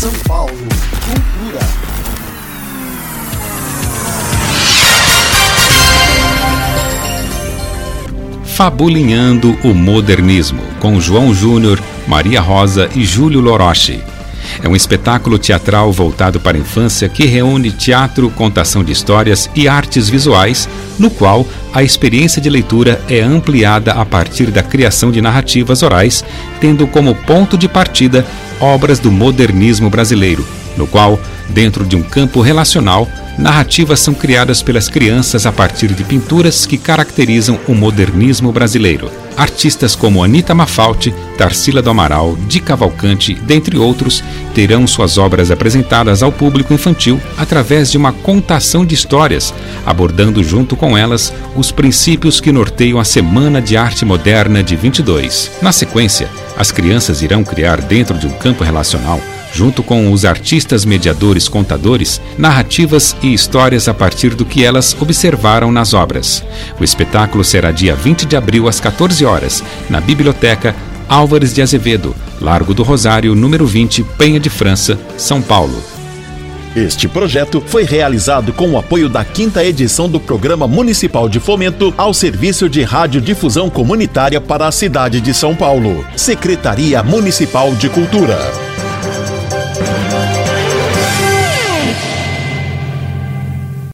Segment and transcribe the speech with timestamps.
[0.00, 1.60] São Paulo, cultura.
[8.42, 11.78] Fabulinhando o Modernismo, com João Júnior,
[12.08, 14.02] Maria Rosa e Júlio Loroche.
[14.62, 19.68] É um espetáculo teatral voltado para a infância que reúne teatro, contação de histórias e
[19.68, 20.66] artes visuais,
[20.98, 26.24] no qual a experiência de leitura é ampliada a partir da criação de narrativas orais,
[26.60, 28.26] tendo como ponto de partida
[28.60, 30.46] obras do modernismo brasileiro,
[30.80, 31.20] no qual,
[31.50, 33.06] dentro de um campo relacional,
[33.38, 39.10] narrativas são criadas pelas crianças a partir de pinturas que caracterizam o modernismo brasileiro.
[39.36, 44.22] Artistas como Anita Mafalte, Tarsila do Amaral, Di Cavalcante, dentre outros,
[44.54, 49.54] terão suas obras apresentadas ao público infantil através de uma contação de histórias,
[49.86, 55.52] abordando junto com elas os princípios que norteiam a Semana de Arte Moderna de 22.
[55.62, 59.20] Na sequência, as crianças irão criar dentro de um campo relacional
[59.60, 65.70] junto com os artistas mediadores contadores, narrativas e histórias a partir do que elas observaram
[65.70, 66.42] nas obras.
[66.80, 70.74] O espetáculo será dia 20 de abril às 14 horas, na Biblioteca
[71.06, 75.78] Álvares de Azevedo, Largo do Rosário, número 20, Penha de França, São Paulo.
[76.74, 81.92] Este projeto foi realizado com o apoio da quinta edição do Programa Municipal de Fomento
[81.98, 86.02] ao Serviço de Radiodifusão Comunitária para a cidade de São Paulo.
[86.16, 88.69] Secretaria Municipal de Cultura.